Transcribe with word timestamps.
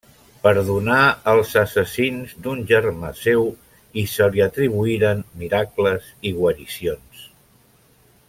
Perdonà 0.45 1.01
els 1.33 1.51
assassins 1.61 2.31
d'un 2.45 2.63
germà 2.71 3.11
seu 3.19 3.45
i 4.03 4.07
se 4.15 4.29
li 4.37 4.43
atribuïren 4.47 5.23
miracles 5.43 6.09
i 6.31 6.33
guaricions. 6.41 7.23